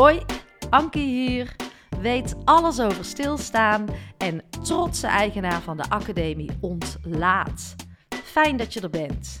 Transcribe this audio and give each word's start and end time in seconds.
Hoi, 0.00 0.22
Ankie 0.70 1.06
hier. 1.06 1.56
Weet 2.00 2.36
alles 2.44 2.80
over 2.80 3.04
stilstaan 3.04 3.86
en 4.18 4.42
trotse 4.62 5.06
eigenaar 5.06 5.60
van 5.60 5.76
de 5.76 5.88
Academie 5.88 6.50
Ontlaat. 6.60 7.74
Fijn 8.24 8.56
dat 8.56 8.72
je 8.72 8.80
er 8.80 8.90
bent. 8.90 9.38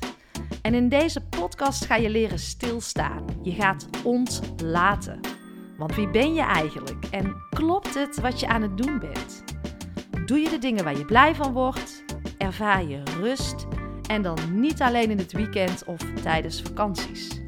En 0.62 0.74
in 0.74 0.88
deze 0.88 1.20
podcast 1.20 1.84
ga 1.84 1.96
je 1.96 2.10
leren 2.10 2.38
stilstaan. 2.38 3.24
Je 3.42 3.52
gaat 3.52 3.88
ontlaten. 4.04 5.20
Want 5.78 5.94
wie 5.94 6.10
ben 6.10 6.34
je 6.34 6.42
eigenlijk 6.42 7.04
en 7.10 7.36
klopt 7.50 7.94
het 7.94 8.20
wat 8.20 8.40
je 8.40 8.48
aan 8.48 8.62
het 8.62 8.76
doen 8.76 8.98
bent? 8.98 9.44
Doe 10.26 10.38
je 10.38 10.48
de 10.48 10.58
dingen 10.58 10.84
waar 10.84 10.98
je 10.98 11.04
blij 11.04 11.34
van 11.34 11.52
wordt? 11.52 12.04
Ervaar 12.38 12.84
je 12.84 13.02
rust? 13.20 13.66
En 14.06 14.22
dan 14.22 14.60
niet 14.60 14.82
alleen 14.82 15.10
in 15.10 15.18
het 15.18 15.32
weekend 15.32 15.84
of 15.84 16.00
tijdens 16.22 16.62
vakanties. 16.62 17.40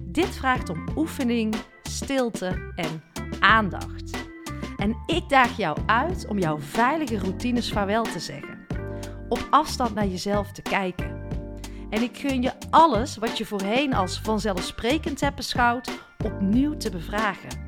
Dit 0.00 0.36
vraagt 0.36 0.68
om 0.68 0.88
oefening, 0.96 1.54
stilte 1.94 2.72
en 2.74 3.02
aandacht. 3.40 4.10
En 4.76 4.96
ik 5.06 5.28
daag 5.28 5.56
jou 5.56 5.78
uit 5.86 6.26
om 6.28 6.38
jouw 6.38 6.58
veilige 6.58 7.18
routines 7.18 7.72
vaarwel 7.72 8.02
te 8.02 8.18
zeggen. 8.18 8.66
Op 9.28 9.46
afstand 9.50 9.94
naar 9.94 10.06
jezelf 10.06 10.52
te 10.52 10.62
kijken. 10.62 11.22
En 11.90 12.02
ik 12.02 12.18
gun 12.18 12.42
je 12.42 12.52
alles 12.70 13.16
wat 13.16 13.38
je 13.38 13.44
voorheen 13.44 13.94
als 13.94 14.20
vanzelfsprekend 14.20 15.20
hebt 15.20 15.36
beschouwd, 15.36 15.90
opnieuw 16.24 16.76
te 16.76 16.90
bevragen. 16.90 17.62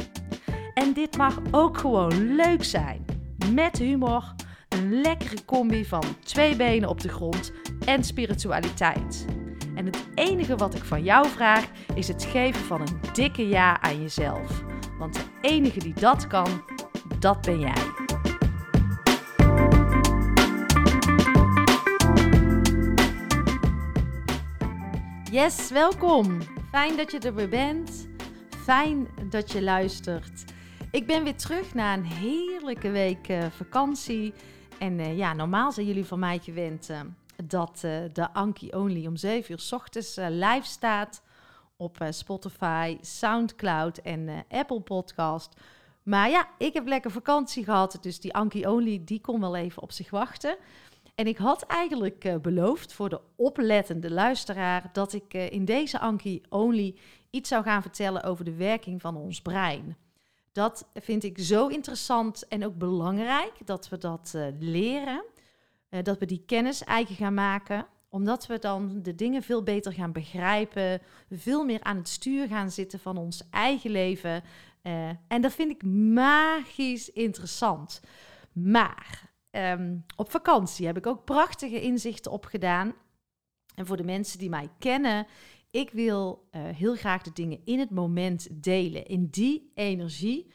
En 0.75 0.93
dit 0.93 1.17
mag 1.17 1.39
ook 1.51 1.79
gewoon 1.79 2.35
leuk 2.35 2.65
zijn. 2.65 3.05
Met 3.53 3.79
humor, 3.79 4.35
een 4.69 5.01
lekkere 5.01 5.45
combi 5.45 5.85
van 5.85 6.05
twee 6.25 6.57
benen 6.57 6.89
op 6.89 7.01
de 7.01 7.09
grond 7.09 7.53
en 7.85 8.05
spiritualiteit. 8.05 9.36
En 9.77 9.87
het 9.87 10.07
enige 10.15 10.57
wat 10.57 10.75
ik 10.75 10.85
van 10.85 11.03
jou 11.03 11.29
vraag 11.29 11.67
is 11.95 12.09
het 12.09 12.25
geven 12.25 12.65
van 12.65 12.81
een 12.81 13.01
dikke 13.13 13.49
ja 13.49 13.81
aan 13.81 14.01
jezelf. 14.01 14.65
Want 14.99 15.15
de 15.15 15.25
enige 15.41 15.79
die 15.79 15.95
dat 15.95 16.27
kan, 16.27 16.63
dat 17.19 17.41
ben 17.41 17.61
jij. 17.61 18.05
Yes, 25.31 25.71
welkom. 25.71 26.39
Fijn 26.71 26.97
dat 26.97 27.11
je 27.11 27.19
er 27.19 27.35
weer 27.35 27.49
bent. 27.49 28.09
Fijn 28.49 29.09
dat 29.31 29.53
je 29.53 29.63
luistert. 29.63 30.45
Ik 30.91 31.07
ben 31.07 31.25
weer 31.25 31.37
terug 31.37 31.75
na 31.75 31.95
een 31.95 32.05
heerlijke 32.05 32.91
week 32.91 33.29
uh, 33.29 33.45
vakantie. 33.51 34.35
En 34.79 34.99
uh, 34.99 35.17
ja, 35.17 35.33
normaal 35.33 35.73
zijn 35.73 35.87
jullie 35.87 36.07
van 36.07 36.19
mij 36.19 36.39
gewend 36.39 36.91
uh, 36.91 37.01
dat 37.45 37.79
de 38.13 38.29
Anki 38.33 38.71
Only 38.71 39.07
om 39.07 39.17
7 39.17 39.53
uur 39.53 39.59
s 39.59 39.73
ochtends 39.73 40.17
live 40.17 40.67
staat 40.67 41.23
op 41.77 41.99
Spotify, 42.11 42.99
Soundcloud 43.01 43.99
en 43.99 44.45
Apple 44.49 44.81
Podcast. 44.81 45.55
Maar 46.03 46.31
ja, 46.31 46.49
ik 46.59 46.75
heb 46.75 46.87
lekker 46.87 47.11
vakantie 47.11 47.65
gehad, 47.65 47.99
dus 48.01 48.21
die 48.21 48.35
Anki 48.35 48.67
Only 48.67 49.03
die 49.05 49.21
kon 49.21 49.41
wel 49.41 49.57
even 49.57 49.83
op 49.83 49.93
zich 49.93 50.11
wachten. 50.11 50.57
En 51.15 51.27
ik 51.27 51.37
had 51.37 51.63
eigenlijk 51.63 52.43
beloofd 52.43 52.93
voor 52.93 53.09
de 53.09 53.21
oplettende 53.37 54.11
luisteraar 54.11 54.91
dat 54.93 55.13
ik 55.13 55.35
in 55.35 55.65
deze 55.65 55.99
Anki 55.99 56.43
Only 56.49 56.95
iets 57.31 57.49
zou 57.49 57.63
gaan 57.63 57.83
vertellen 57.83 58.23
over 58.23 58.45
de 58.45 58.55
werking 58.55 59.01
van 59.01 59.17
ons 59.17 59.41
brein. 59.41 59.97
Dat 60.53 60.87
vind 60.95 61.25
ik 61.25 61.39
zo 61.39 61.67
interessant 61.67 62.49
en 62.49 62.65
ook 62.65 62.79
belangrijk 62.79 63.53
dat 63.65 63.89
we 63.89 63.99
dat 63.99 64.35
leren. 64.59 65.25
Dat 65.89 66.19
we 66.19 66.27
die 66.27 66.43
kennis 66.47 66.85
eigen 66.85 67.15
gaan 67.15 67.35
maken, 67.35 67.87
omdat 68.09 68.47
we 68.47 68.59
dan 68.59 69.03
de 69.03 69.15
dingen 69.15 69.43
veel 69.43 69.63
beter 69.63 69.93
gaan 69.93 70.13
begrijpen, 70.13 71.01
veel 71.31 71.65
meer 71.65 71.83
aan 71.83 71.97
het 71.97 72.09
stuur 72.09 72.49
gaan 72.49 72.71
zitten 72.71 72.99
van 72.99 73.17
ons 73.17 73.43
eigen 73.51 73.91
leven. 73.91 74.43
en 75.29 75.41
dat 75.41 75.53
vind 75.53 75.71
ik 75.71 75.83
magisch 75.85 77.13
interessant. 77.13 78.01
Maar 78.53 79.35
Um, 79.57 80.05
op 80.17 80.31
vakantie 80.31 80.87
heb 80.87 80.97
ik 80.97 81.07
ook 81.07 81.25
prachtige 81.25 81.81
inzichten 81.81 82.33
opgedaan. 82.33 82.95
En 83.75 83.87
voor 83.87 83.97
de 83.97 84.05
mensen 84.05 84.39
die 84.39 84.49
mij 84.49 84.69
kennen, 84.79 85.27
ik 85.71 85.91
wil 85.91 86.49
uh, 86.51 86.63
heel 86.65 86.95
graag 86.95 87.23
de 87.23 87.33
dingen 87.33 87.61
in 87.65 87.79
het 87.79 87.91
moment 87.91 88.63
delen, 88.63 89.07
in 89.07 89.27
die 89.27 89.71
energie, 89.75 90.53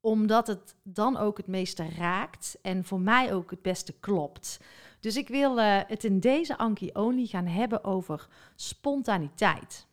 omdat 0.00 0.46
het 0.46 0.74
dan 0.82 1.16
ook 1.16 1.36
het 1.36 1.46
meeste 1.46 1.88
raakt 1.88 2.58
en 2.62 2.84
voor 2.84 3.00
mij 3.00 3.34
ook 3.34 3.50
het 3.50 3.62
beste 3.62 3.92
klopt. 3.92 4.60
Dus 5.00 5.16
ik 5.16 5.28
wil 5.28 5.58
uh, 5.58 5.80
het 5.86 6.04
in 6.04 6.20
deze 6.20 6.58
Anki 6.58 6.90
Only 6.92 7.26
gaan 7.26 7.46
hebben 7.46 7.84
over 7.84 8.28
spontaniteit. 8.54 9.86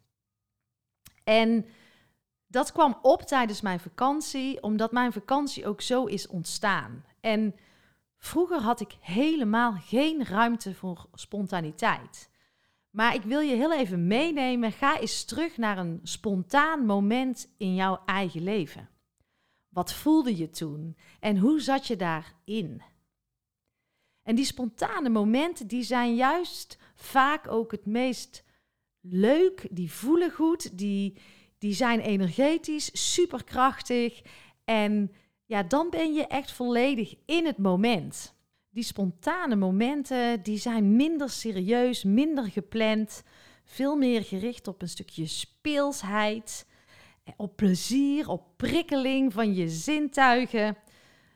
En 1.23 1.65
dat 2.47 2.71
kwam 2.71 2.99
op 3.01 3.21
tijdens 3.21 3.61
mijn 3.61 3.79
vakantie, 3.79 4.63
omdat 4.63 4.91
mijn 4.91 5.13
vakantie 5.13 5.67
ook 5.67 5.81
zo 5.81 6.05
is 6.05 6.27
ontstaan. 6.27 7.05
En 7.19 7.55
Vroeger 8.25 8.59
had 8.59 8.79
ik 8.79 8.97
helemaal 9.01 9.73
geen 9.73 10.25
ruimte 10.25 10.73
voor 10.73 11.05
spontaniteit. 11.13 12.29
Maar 12.89 13.15
ik 13.15 13.21
wil 13.21 13.39
je 13.39 13.55
heel 13.55 13.73
even 13.73 14.07
meenemen. 14.07 14.71
Ga 14.71 14.99
eens 14.99 15.23
terug 15.23 15.57
naar 15.57 15.77
een 15.77 15.99
spontaan 16.03 16.85
moment 16.85 17.53
in 17.57 17.75
jouw 17.75 18.01
eigen 18.05 18.43
leven. 18.43 18.89
Wat 19.75 19.93
voelde 19.93 20.37
je 20.37 20.49
toen 20.49 20.97
en 21.19 21.37
hoe 21.37 21.59
zat 21.61 21.87
je 21.87 21.95
daarin? 21.95 22.81
En 24.23 24.35
die 24.35 24.45
spontane 24.45 25.09
momenten, 25.09 25.67
die 25.67 25.83
zijn 25.83 26.15
juist 26.15 26.77
vaak 26.95 27.47
ook 27.47 27.71
het 27.71 27.85
meest 27.85 28.43
leuk. 29.01 29.67
Die 29.71 29.91
voelen 29.91 30.31
goed, 30.31 30.77
die, 30.77 31.17
die 31.57 31.73
zijn 31.73 31.99
energetisch, 31.99 33.13
superkrachtig. 33.13 34.21
En 34.63 35.11
ja, 35.45 35.63
dan 35.63 35.89
ben 35.89 36.13
je 36.13 36.27
echt 36.27 36.51
volledig 36.51 37.15
in 37.25 37.45
het 37.45 37.57
moment. 37.57 38.33
Die 38.69 38.83
spontane 38.83 39.55
momenten, 39.55 40.43
die 40.43 40.57
zijn 40.57 40.95
minder 40.95 41.29
serieus, 41.29 42.03
minder 42.03 42.51
gepland, 42.51 43.23
veel 43.63 43.95
meer 43.95 44.23
gericht 44.23 44.67
op 44.67 44.81
een 44.81 44.89
stukje 44.89 45.27
speelsheid, 45.27 46.65
op 47.35 47.55
plezier, 47.55 48.29
op 48.29 48.43
prikkeling 48.55 49.33
van 49.33 49.53
je 49.53 49.69
zintuigen. 49.69 50.77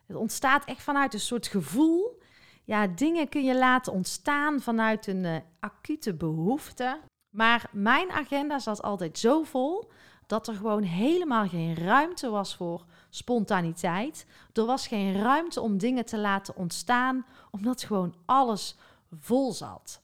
Het 0.06 0.16
ontstaat 0.16 0.66
echt 0.66 0.82
vanuit 0.82 1.14
een 1.14 1.20
soort 1.20 1.48
gevoel. 1.48 2.22
Ja, 2.64 2.88
dingen 2.88 3.30
kun 3.30 3.44
je 3.44 3.58
laten 3.58 3.94
ontstaan 3.94 4.60
vanuit 4.60 5.08
een 5.08 5.24
uh, 5.24 5.38
acute 5.60 6.14
behoefte. 6.14 7.00
Maar 7.30 7.70
mijn 7.72 8.12
agenda 8.12 8.60
zat 8.60 8.82
altijd 8.82 9.20
zo 9.20 9.44
vol 9.44 9.92
dat 10.28 10.48
er 10.48 10.56
gewoon 10.56 10.84
helemaal 10.84 11.48
geen 11.48 11.76
ruimte 11.76 12.30
was 12.30 12.56
voor 12.56 12.86
spontaniteit. 13.10 14.26
Er 14.54 14.66
was 14.66 14.88
geen 14.88 15.22
ruimte 15.22 15.62
om 15.62 15.78
dingen 15.78 16.06
te 16.06 16.18
laten 16.18 16.56
ontstaan, 16.56 17.26
omdat 17.52 17.84
gewoon 17.84 18.16
alles 18.26 18.76
vol 19.20 19.52
zat. 19.52 20.02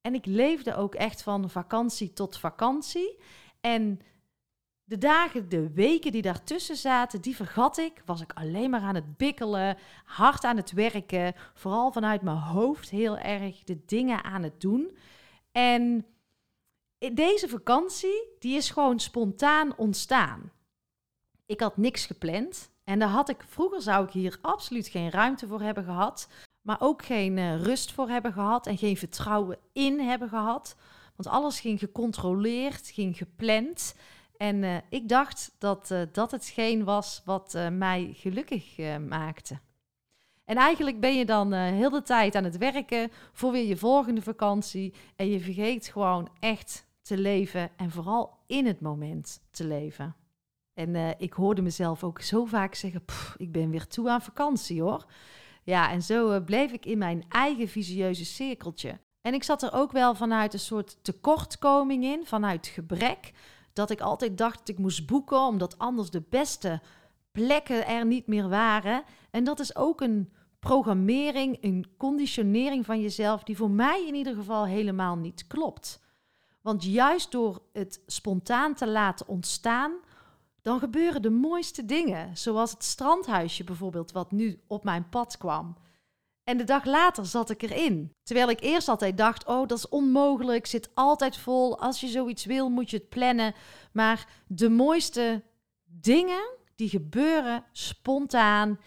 En 0.00 0.14
ik 0.14 0.26
leefde 0.26 0.76
ook 0.76 0.94
echt 0.94 1.22
van 1.22 1.50
vakantie 1.50 2.12
tot 2.12 2.38
vakantie. 2.38 3.18
En 3.60 4.00
de 4.84 4.98
dagen, 4.98 5.48
de 5.48 5.72
weken 5.72 6.12
die 6.12 6.22
daartussen 6.22 6.76
zaten, 6.76 7.20
die 7.20 7.36
vergat 7.36 7.78
ik. 7.78 8.02
Was 8.04 8.20
ik 8.20 8.32
alleen 8.32 8.70
maar 8.70 8.80
aan 8.80 8.94
het 8.94 9.16
bikkelen, 9.16 9.76
hard 10.04 10.44
aan 10.44 10.56
het 10.56 10.72
werken, 10.72 11.34
vooral 11.54 11.92
vanuit 11.92 12.22
mijn 12.22 12.36
hoofd 12.36 12.90
heel 12.90 13.18
erg 13.18 13.64
de 13.64 13.84
dingen 13.86 14.24
aan 14.24 14.42
het 14.42 14.60
doen. 14.60 14.96
En 15.52 16.06
deze 17.12 17.48
vakantie, 17.48 18.28
die 18.38 18.56
is 18.56 18.70
gewoon 18.70 19.00
spontaan 19.00 19.76
ontstaan. 19.76 20.52
Ik 21.46 21.60
had 21.60 21.76
niks 21.76 22.06
gepland. 22.06 22.70
En 22.84 22.98
daar 22.98 23.08
had 23.08 23.28
ik, 23.28 23.44
vroeger 23.48 23.82
zou 23.82 24.06
ik 24.06 24.12
hier 24.12 24.38
absoluut 24.40 24.88
geen 24.88 25.10
ruimte 25.10 25.46
voor 25.46 25.60
hebben 25.60 25.84
gehad. 25.84 26.28
Maar 26.60 26.76
ook 26.80 27.04
geen 27.04 27.36
uh, 27.36 27.62
rust 27.62 27.92
voor 27.92 28.08
hebben 28.08 28.32
gehad 28.32 28.66
en 28.66 28.78
geen 28.78 28.96
vertrouwen 28.96 29.58
in 29.72 30.00
hebben 30.00 30.28
gehad. 30.28 30.76
Want 31.16 31.36
alles 31.36 31.60
ging 31.60 31.78
gecontroleerd, 31.78 32.88
ging 32.88 33.16
gepland. 33.16 33.94
En 34.36 34.62
uh, 34.62 34.76
ik 34.88 35.08
dacht 35.08 35.54
dat 35.58 35.90
uh, 35.90 36.00
dat 36.12 36.30
hetgeen 36.30 36.84
was 36.84 37.22
wat 37.24 37.58
mij 37.72 38.10
gelukkig 38.12 38.76
maakte. 39.08 39.58
En 40.44 40.56
eigenlijk 40.56 41.00
ben 41.00 41.16
je 41.16 41.24
dan 41.24 41.52
heel 41.52 41.90
de 41.90 42.02
tijd 42.02 42.34
aan 42.34 42.44
het 42.44 42.58
werken 42.58 43.10
voor 43.32 43.52
weer 43.52 43.66
je 43.66 43.76
volgende 43.76 44.22
vakantie. 44.22 44.94
En 45.16 45.28
je 45.28 45.40
vergeet 45.40 45.86
gewoon 45.86 46.28
echt 46.40 46.86
te 47.02 47.18
leven 47.18 47.70
en 47.76 47.90
vooral 47.90 48.38
in 48.46 48.66
het 48.66 48.80
moment 48.80 49.40
te 49.50 49.66
leven. 49.66 50.16
En 50.74 51.18
ik 51.18 51.32
hoorde 51.32 51.62
mezelf 51.62 52.04
ook 52.04 52.20
zo 52.20 52.44
vaak 52.44 52.74
zeggen: 52.74 53.04
ik 53.36 53.52
ben 53.52 53.70
weer 53.70 53.86
toe 53.86 54.10
aan 54.10 54.22
vakantie 54.22 54.82
hoor. 54.82 55.06
Ja, 55.62 55.90
en 55.90 56.02
zo 56.02 56.40
bleef 56.40 56.72
ik 56.72 56.86
in 56.86 56.98
mijn 56.98 57.24
eigen 57.28 57.68
visieuze 57.68 58.24
cirkeltje. 58.24 58.98
En 59.20 59.34
ik 59.34 59.42
zat 59.42 59.62
er 59.62 59.72
ook 59.72 59.92
wel 59.92 60.14
vanuit 60.14 60.52
een 60.52 60.58
soort 60.58 60.98
tekortkoming 61.02 62.04
in, 62.04 62.26
vanuit 62.26 62.66
gebrek. 62.66 63.32
Dat 63.74 63.90
ik 63.90 64.00
altijd 64.00 64.38
dacht 64.38 64.58
dat 64.58 64.68
ik 64.68 64.78
moest 64.78 65.06
boeken, 65.06 65.40
omdat 65.40 65.78
anders 65.78 66.10
de 66.10 66.22
beste 66.28 66.80
plekken 67.32 67.86
er 67.86 68.06
niet 68.06 68.26
meer 68.26 68.48
waren. 68.48 69.02
En 69.30 69.44
dat 69.44 69.60
is 69.60 69.76
ook 69.76 70.00
een 70.00 70.32
programmering, 70.58 71.58
een 71.60 71.86
conditionering 71.96 72.84
van 72.84 73.00
jezelf, 73.00 73.42
die 73.42 73.56
voor 73.56 73.70
mij 73.70 74.06
in 74.06 74.14
ieder 74.14 74.34
geval 74.34 74.66
helemaal 74.66 75.16
niet 75.16 75.46
klopt. 75.46 76.02
Want 76.60 76.84
juist 76.84 77.30
door 77.30 77.62
het 77.72 78.00
spontaan 78.06 78.74
te 78.74 78.88
laten 78.88 79.28
ontstaan, 79.28 79.92
dan 80.62 80.78
gebeuren 80.78 81.22
de 81.22 81.30
mooiste 81.30 81.84
dingen. 81.84 82.36
Zoals 82.36 82.70
het 82.70 82.84
strandhuisje 82.84 83.64
bijvoorbeeld, 83.64 84.12
wat 84.12 84.32
nu 84.32 84.60
op 84.66 84.84
mijn 84.84 85.08
pad 85.08 85.36
kwam. 85.36 85.76
En 86.44 86.56
de 86.56 86.64
dag 86.64 86.84
later 86.84 87.26
zat 87.26 87.50
ik 87.50 87.62
erin. 87.62 88.12
Terwijl 88.22 88.50
ik 88.50 88.60
eerst 88.60 88.88
altijd 88.88 89.16
dacht: 89.16 89.46
oh, 89.46 89.68
dat 89.68 89.78
is 89.78 89.88
onmogelijk, 89.88 90.66
zit 90.66 90.90
altijd 90.94 91.36
vol. 91.36 91.78
Als 91.78 92.00
je 92.00 92.08
zoiets 92.08 92.44
wil, 92.44 92.68
moet 92.68 92.90
je 92.90 92.96
het 92.96 93.08
plannen. 93.08 93.54
Maar 93.92 94.28
de 94.46 94.68
mooiste 94.68 95.42
dingen, 95.84 96.50
die 96.76 96.88
gebeuren 96.88 97.64
spontaan, 97.72 98.80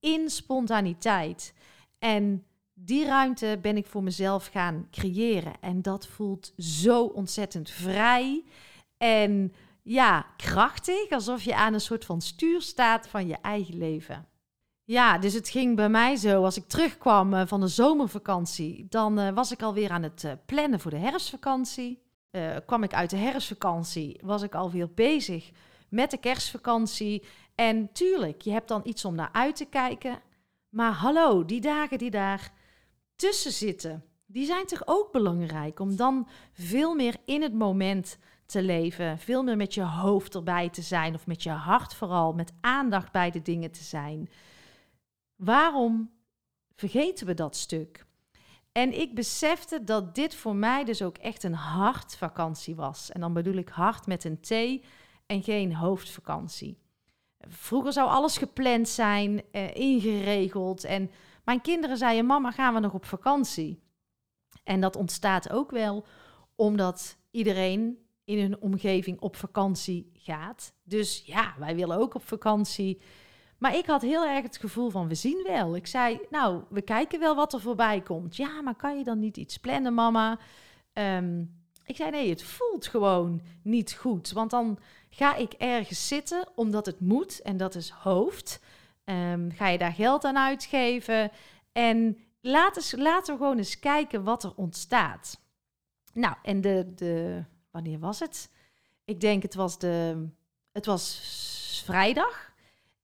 in 0.00 0.30
spontaniteit. 0.30 1.54
En 1.98 2.46
die 2.74 3.04
ruimte 3.04 3.58
ben 3.62 3.76
ik 3.76 3.86
voor 3.86 4.02
mezelf 4.02 4.46
gaan 4.46 4.88
creëren. 4.90 5.52
En 5.60 5.82
dat 5.82 6.06
voelt 6.06 6.52
zo 6.58 7.04
ontzettend 7.04 7.70
vrij. 7.70 8.44
En 8.96 9.52
ja, 9.82 10.26
krachtig, 10.36 11.10
alsof 11.10 11.42
je 11.42 11.54
aan 11.54 11.74
een 11.74 11.80
soort 11.80 12.04
van 12.04 12.20
stuur 12.20 12.62
staat 12.62 13.08
van 13.08 13.26
je 13.26 13.36
eigen 13.42 13.76
leven. 13.76 14.28
Ja, 14.86 15.18
dus 15.18 15.34
het 15.34 15.48
ging 15.48 15.76
bij 15.76 15.88
mij 15.88 16.16
zo. 16.16 16.44
Als 16.44 16.56
ik 16.56 16.68
terugkwam 16.68 17.34
eh, 17.34 17.46
van 17.46 17.60
de 17.60 17.68
zomervakantie, 17.68 18.86
dan 18.88 19.20
uh, 19.20 19.30
was 19.30 19.52
ik 19.52 19.62
alweer 19.62 19.90
aan 19.90 20.02
het 20.02 20.22
uh, 20.24 20.32
plannen 20.46 20.80
voor 20.80 20.90
de 20.90 20.96
herfstvakantie. 20.96 22.02
kwam 22.66 22.82
ik 22.82 22.94
uit 22.94 23.10
de 23.10 23.16
herfstvakantie, 23.16 24.20
was 24.22 24.42
ik 24.42 24.54
alweer 24.54 24.90
bezig 24.94 25.50
met 25.88 26.10
de 26.10 26.16
kerstvakantie. 26.16 27.22
En 27.54 27.92
tuurlijk, 27.92 28.42
je 28.42 28.50
hebt 28.50 28.68
dan 28.68 28.80
iets 28.84 29.04
om 29.04 29.14
naar 29.14 29.28
uit 29.32 29.56
te 29.56 29.64
kijken. 29.64 30.20
Maar 30.68 30.92
hallo, 30.92 31.44
die 31.44 31.60
dagen 31.60 31.98
die 31.98 32.10
daar 32.10 32.52
tussen 33.16 33.52
zitten, 33.52 34.04
die 34.26 34.46
zijn 34.46 34.66
toch 34.66 34.82
ook 34.84 35.12
belangrijk 35.12 35.80
om 35.80 35.96
dan 35.96 36.28
veel 36.52 36.94
meer 36.94 37.16
in 37.24 37.42
het 37.42 37.54
moment 37.54 38.18
te 38.46 38.62
leven, 38.62 39.18
veel 39.18 39.42
meer 39.42 39.56
met 39.56 39.74
je 39.74 39.82
hoofd 39.82 40.34
erbij 40.34 40.70
te 40.70 40.82
zijn 40.82 41.14
of 41.14 41.26
met 41.26 41.42
je 41.42 41.50
hart 41.50 41.94
vooral, 41.94 42.32
met 42.32 42.52
aandacht 42.60 43.12
bij 43.12 43.30
de 43.30 43.42
dingen 43.42 43.70
te 43.70 43.82
zijn. 43.82 44.28
Waarom 45.36 46.10
vergeten 46.74 47.26
we 47.26 47.34
dat 47.34 47.56
stuk? 47.56 48.06
En 48.72 49.00
ik 49.00 49.14
besefte 49.14 49.84
dat 49.84 50.14
dit 50.14 50.34
voor 50.34 50.56
mij 50.56 50.84
dus 50.84 51.02
ook 51.02 51.18
echt 51.18 51.42
een 51.42 51.54
hartvakantie 51.54 52.74
was. 52.74 53.10
En 53.10 53.20
dan 53.20 53.32
bedoel 53.32 53.54
ik 53.54 53.68
hart 53.68 54.06
met 54.06 54.24
een 54.24 54.40
T 54.40 54.50
en 55.26 55.42
geen 55.42 55.74
hoofdvakantie. 55.74 56.78
Vroeger 57.48 57.92
zou 57.92 58.08
alles 58.08 58.38
gepland 58.38 58.88
zijn, 58.88 59.42
eh, 59.52 59.74
ingeregeld. 59.74 60.84
En 60.84 61.10
mijn 61.44 61.60
kinderen 61.60 61.96
zeiden: 61.96 62.26
Mama, 62.26 62.50
gaan 62.50 62.74
we 62.74 62.80
nog 62.80 62.92
op 62.92 63.04
vakantie? 63.04 63.82
En 64.64 64.80
dat 64.80 64.96
ontstaat 64.96 65.50
ook 65.50 65.70
wel 65.70 66.06
omdat 66.54 67.16
iedereen 67.30 67.98
in 68.24 68.38
hun 68.38 68.60
omgeving 68.60 69.20
op 69.20 69.36
vakantie 69.36 70.10
gaat. 70.12 70.74
Dus 70.82 71.22
ja, 71.26 71.54
wij 71.58 71.74
willen 71.74 71.98
ook 71.98 72.14
op 72.14 72.26
vakantie. 72.26 73.00
Maar 73.64 73.76
ik 73.76 73.86
had 73.86 74.02
heel 74.02 74.26
erg 74.26 74.42
het 74.42 74.56
gevoel 74.56 74.90
van 74.90 75.08
we 75.08 75.14
zien 75.14 75.42
wel. 75.46 75.76
Ik 75.76 75.86
zei, 75.86 76.20
nou, 76.30 76.62
we 76.68 76.82
kijken 76.82 77.20
wel 77.20 77.34
wat 77.34 77.52
er 77.52 77.60
voorbij 77.60 78.00
komt. 78.00 78.36
Ja, 78.36 78.62
maar 78.62 78.74
kan 78.74 78.98
je 78.98 79.04
dan 79.04 79.18
niet 79.18 79.36
iets 79.36 79.58
plannen, 79.58 79.94
mama? 79.94 80.38
Ehm, 80.92 81.40
ik 81.84 81.96
zei, 81.96 82.10
nee, 82.10 82.28
het 82.28 82.42
voelt 82.42 82.86
gewoon 82.86 83.40
niet 83.62 83.92
goed. 83.92 84.32
Want 84.32 84.50
dan 84.50 84.78
ga 85.10 85.34
ik 85.34 85.52
ergens 85.52 86.08
zitten 86.08 86.48
omdat 86.54 86.86
het 86.86 87.00
moet 87.00 87.42
en 87.42 87.56
dat 87.56 87.74
is 87.74 87.90
hoofd. 87.90 88.60
Um, 89.04 89.52
ga 89.52 89.68
je 89.68 89.78
daar 89.78 89.92
geld 89.92 90.24
aan 90.24 90.38
uitgeven? 90.38 91.30
En 91.72 92.18
laten, 92.40 93.02
laten 93.02 93.34
we 93.34 93.40
gewoon 93.40 93.58
eens 93.58 93.78
kijken 93.78 94.24
wat 94.24 94.44
er 94.44 94.52
ontstaat. 94.56 95.40
Nou, 96.12 96.34
en 96.42 96.60
de, 96.60 96.92
de 96.94 97.44
wanneer 97.70 97.98
was 97.98 98.20
het? 98.20 98.50
Ik 99.04 99.20
denk 99.20 99.42
het 99.42 99.54
was 99.54 99.78
de, 99.78 100.26
het 100.72 100.86
was 100.86 101.82
vrijdag. 101.84 102.53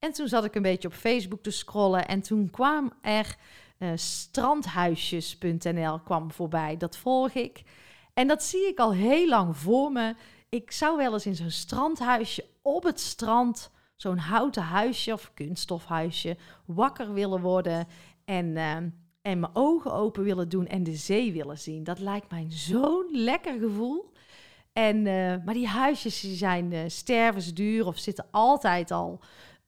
En 0.00 0.12
toen 0.12 0.28
zat 0.28 0.44
ik 0.44 0.54
een 0.54 0.62
beetje 0.62 0.88
op 0.88 0.94
Facebook 0.94 1.42
te 1.42 1.50
scrollen 1.50 2.08
en 2.08 2.20
toen 2.20 2.50
kwam 2.50 2.92
er 3.02 3.36
uh, 3.78 3.90
strandhuisjes.nl 3.94 6.00
kwam 6.00 6.32
voorbij. 6.32 6.76
Dat 6.76 6.96
volg 6.96 7.32
ik. 7.32 7.62
En 8.14 8.28
dat 8.28 8.42
zie 8.42 8.66
ik 8.66 8.78
al 8.78 8.92
heel 8.92 9.28
lang 9.28 9.56
voor 9.56 9.92
me. 9.92 10.14
Ik 10.48 10.70
zou 10.70 10.96
wel 10.96 11.12
eens 11.12 11.26
in 11.26 11.34
zo'n 11.34 11.50
strandhuisje 11.50 12.44
op 12.62 12.82
het 12.82 13.00
strand, 13.00 13.70
zo'n 13.96 14.18
houten 14.18 14.62
huisje 14.62 15.12
of 15.12 15.30
kunststofhuisje, 15.34 16.36
wakker 16.64 17.12
willen 17.12 17.40
worden 17.40 17.86
en, 18.24 18.46
uh, 18.46 18.74
en 19.22 19.22
mijn 19.22 19.50
ogen 19.52 19.92
open 19.92 20.24
willen 20.24 20.48
doen 20.48 20.66
en 20.66 20.82
de 20.82 20.96
zee 20.96 21.32
willen 21.32 21.58
zien. 21.58 21.84
Dat 21.84 21.98
lijkt 21.98 22.30
mij 22.30 22.46
zo'n 22.48 23.08
lekker 23.10 23.58
gevoel. 23.58 24.12
En, 24.72 25.06
uh, 25.06 25.34
maar 25.44 25.54
die 25.54 25.68
huisjes 25.68 26.20
die 26.20 26.36
zijn 26.36 26.72
uh, 26.72 26.80
stervensduur 26.86 27.86
of 27.86 27.98
zitten 27.98 28.26
altijd 28.30 28.90
al 28.90 29.20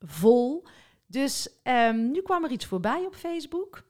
vol. 0.04 0.66
Dus 1.06 1.48
um, 1.62 2.10
nu 2.10 2.22
kwam 2.22 2.44
er 2.44 2.50
iets 2.50 2.66
voorbij 2.66 3.04
op 3.06 3.14
Facebook. 3.14 3.82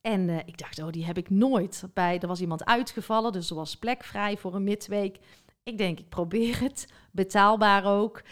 En 0.00 0.28
uh, 0.28 0.38
ik 0.44 0.58
dacht, 0.58 0.78
oh, 0.82 0.90
die 0.90 1.04
heb 1.04 1.16
ik 1.16 1.30
nooit. 1.30 1.84
Bij, 1.94 2.18
er 2.18 2.28
was 2.28 2.40
iemand 2.40 2.64
uitgevallen, 2.64 3.32
dus 3.32 3.50
er 3.50 3.56
was 3.56 3.76
plek 3.76 4.04
vrij 4.04 4.36
voor 4.36 4.54
een 4.54 4.64
midweek. 4.64 5.18
Ik 5.62 5.78
denk, 5.78 5.98
ik 5.98 6.08
probeer 6.08 6.60
het. 6.60 6.88
Betaalbaar 7.10 7.84
ook. 7.84 8.22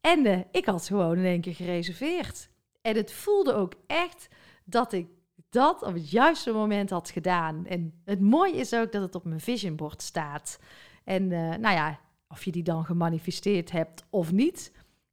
En 0.00 0.26
uh, 0.26 0.38
ik 0.50 0.66
had 0.66 0.86
gewoon 0.86 1.18
in 1.18 1.24
één 1.24 1.40
keer 1.40 1.54
gereserveerd. 1.54 2.48
En 2.82 2.96
het 2.96 3.12
voelde 3.12 3.54
ook 3.54 3.74
echt 3.86 4.28
dat 4.64 4.92
ik 4.92 5.06
dat 5.50 5.82
op 5.82 5.94
het 5.94 6.10
juiste 6.10 6.52
moment 6.52 6.90
had 6.90 7.10
gedaan. 7.10 7.66
En 7.66 8.00
het 8.04 8.20
mooie 8.20 8.56
is 8.56 8.74
ook 8.74 8.92
dat 8.92 9.02
het 9.02 9.14
op 9.14 9.24
mijn 9.24 9.40
visionbord 9.40 10.02
staat. 10.02 10.58
En 11.04 11.22
uh, 11.22 11.38
nou 11.38 11.74
ja, 11.74 12.00
of 12.28 12.44
je 12.44 12.52
die 12.52 12.62
dan 12.62 12.84
gemanifesteerd 12.84 13.70
hebt 13.70 14.04
of 14.10 14.32
niet. 14.32 14.72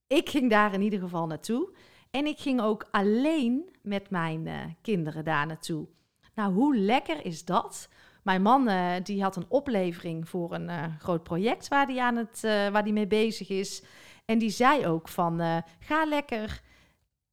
Ik 0.09 0.29
ging 0.29 0.49
daar 0.49 0.73
in 0.73 0.81
ieder 0.81 0.99
geval 0.99 1.27
naartoe. 1.27 1.69
En 2.11 2.25
ik 2.25 2.39
ging 2.39 2.61
ook 2.61 2.87
alleen 2.91 3.75
met 3.81 4.09
mijn 4.09 4.45
uh, 4.45 4.55
kinderen 4.81 5.23
daar 5.23 5.47
naartoe. 5.47 5.87
Nou, 6.35 6.53
hoe 6.53 6.77
lekker 6.77 7.25
is 7.25 7.45
dat? 7.45 7.89
Mijn 8.23 8.41
man 8.41 8.69
uh, 8.69 8.93
die 9.03 9.23
had 9.23 9.35
een 9.35 9.45
oplevering 9.47 10.29
voor 10.29 10.53
een 10.53 10.69
uh, 10.69 10.83
groot 10.99 11.23
project 11.23 11.67
waar 11.67 11.85
hij 11.85 11.99
aan 11.99 12.15
het, 12.15 12.41
waar 12.41 12.83
die 12.83 12.93
mee 12.93 13.07
bezig 13.07 13.49
is. 13.49 13.83
En 14.25 14.37
die 14.37 14.49
zei 14.49 14.87
ook 14.87 15.07
van 15.07 15.63
ga 15.79 16.05
lekker. 16.05 16.61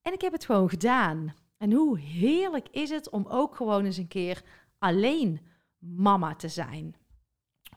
En 0.03 0.13
ik 0.13 0.21
heb 0.21 0.33
het 0.33 0.45
gewoon 0.45 0.69
gedaan. 0.69 1.35
En 1.57 1.73
hoe 1.73 1.99
heerlijk 1.99 2.69
is 2.71 2.91
het 2.91 3.11
om 3.11 3.27
ook 3.29 3.57
gewoon 3.57 3.85
eens 3.85 3.97
een 3.97 4.09
keer 4.09 4.43
alleen 4.79 5.41
mama 5.79 6.35
te 6.35 6.49
zijn. 6.49 6.97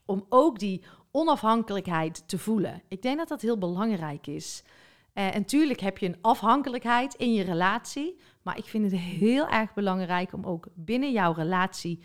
Om 0.05 0.25
ook 0.29 0.59
die 0.59 0.83
onafhankelijkheid 1.12 2.27
te 2.27 2.38
voelen. 2.38 2.81
Ik 2.88 3.01
denk 3.01 3.17
dat 3.17 3.27
dat 3.27 3.41
heel 3.41 3.57
belangrijk 3.57 4.27
is. 4.27 4.63
Uh, 5.13 5.35
en 5.35 5.45
tuurlijk 5.45 5.79
heb 5.79 5.97
je 5.97 6.05
een 6.05 6.21
afhankelijkheid 6.21 7.13
in 7.13 7.33
je 7.33 7.43
relatie, 7.43 8.19
maar 8.41 8.57
ik 8.57 8.65
vind 8.65 8.91
het 8.91 9.01
heel 9.01 9.47
erg 9.47 9.73
belangrijk 9.73 10.33
om 10.33 10.45
ook 10.45 10.67
binnen 10.73 11.11
jouw 11.11 11.33
relatie 11.33 12.03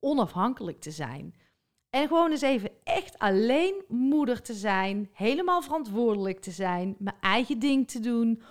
onafhankelijk 0.00 0.80
te 0.80 0.90
zijn. 0.90 1.34
En 1.90 2.06
gewoon 2.06 2.30
eens 2.30 2.42
even 2.42 2.70
echt 2.84 3.18
alleen 3.18 3.84
moeder 3.88 4.42
te 4.42 4.54
zijn, 4.54 5.08
helemaal 5.12 5.62
verantwoordelijk 5.62 6.40
te 6.40 6.50
zijn, 6.50 6.94
mijn 6.98 7.16
eigen 7.20 7.58
ding 7.58 7.88
te 7.88 8.00
doen, 8.00 8.42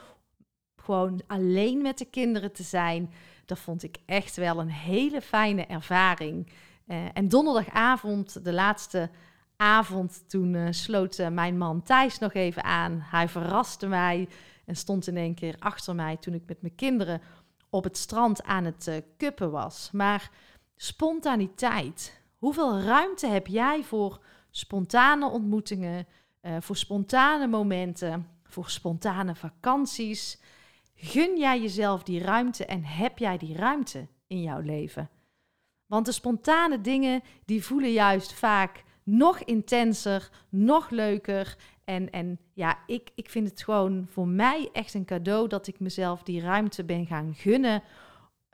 gewoon 0.75 1.21
alleen 1.27 1.81
met 1.81 1.97
de 1.97 2.05
kinderen 2.05 2.51
te 2.51 2.63
zijn. 2.63 3.13
Dat 3.45 3.59
vond 3.59 3.83
ik 3.83 3.97
echt 4.05 4.35
wel 4.35 4.59
een 4.59 4.69
hele 4.69 5.21
fijne 5.21 5.65
ervaring. 5.65 6.51
Uh, 6.87 7.05
en 7.13 7.29
donderdagavond, 7.29 8.43
de 8.43 8.53
laatste 8.53 9.09
avond, 9.57 10.29
toen 10.29 10.53
uh, 10.53 10.67
sloot 10.69 11.17
uh, 11.17 11.27
mijn 11.27 11.57
man 11.57 11.83
Thijs 11.83 12.19
nog 12.19 12.33
even 12.33 12.63
aan. 12.63 12.99
Hij 13.01 13.29
verraste 13.29 13.87
mij 13.87 14.27
en 14.65 14.75
stond 14.75 15.07
in 15.07 15.17
één 15.17 15.33
keer 15.33 15.55
achter 15.59 15.95
mij 15.95 16.17
toen 16.17 16.33
ik 16.33 16.43
met 16.47 16.61
mijn 16.61 16.75
kinderen 16.75 17.21
op 17.69 17.83
het 17.83 17.97
strand 17.97 18.43
aan 18.43 18.63
het 18.63 18.87
uh, 18.87 18.95
kuppen 19.17 19.51
was. 19.51 19.89
Maar 19.91 20.31
spontaniteit. 20.75 22.23
Hoeveel 22.37 22.79
ruimte 22.79 23.27
heb 23.27 23.47
jij 23.47 23.83
voor 23.83 24.19
spontane 24.49 25.29
ontmoetingen, 25.29 26.07
voor 26.59 26.75
spontane 26.75 27.47
momenten, 27.47 28.27
voor 28.43 28.69
spontane 28.69 29.35
vakanties? 29.35 30.39
Gun 30.95 31.37
jij 31.37 31.61
jezelf 31.61 32.03
die 32.03 32.21
ruimte 32.21 32.65
en 32.65 32.83
heb 32.83 33.17
jij 33.17 33.37
die 33.37 33.55
ruimte 33.55 34.07
in 34.27 34.41
jouw 34.41 34.59
leven? 34.59 35.09
Want 35.85 36.05
de 36.05 36.11
spontane 36.11 36.81
dingen 36.81 37.21
die 37.45 37.63
voelen 37.63 37.91
juist 37.91 38.33
vaak 38.33 38.83
nog 39.05 39.39
intenser, 39.39 40.29
nog 40.49 40.89
leuker. 40.89 41.57
En, 41.83 42.09
en 42.09 42.39
ja, 42.53 42.77
ik, 42.85 43.11
ik 43.15 43.29
vind 43.29 43.49
het 43.49 43.63
gewoon 43.63 44.07
voor 44.09 44.27
mij 44.27 44.69
echt 44.73 44.93
een 44.93 45.05
cadeau 45.05 45.47
dat 45.47 45.67
ik 45.67 45.79
mezelf 45.79 46.23
die 46.23 46.41
ruimte 46.41 46.83
ben 46.83 47.05
gaan 47.05 47.33
gunnen. 47.35 47.83